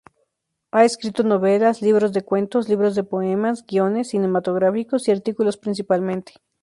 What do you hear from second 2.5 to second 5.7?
libros de poemas, guiones cinematográficos y artículos,